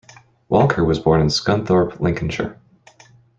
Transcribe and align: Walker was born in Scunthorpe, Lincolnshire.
Walker 0.49 0.83
was 0.83 0.97
born 0.97 1.21
in 1.21 1.27
Scunthorpe, 1.27 1.99
Lincolnshire. 1.99 2.59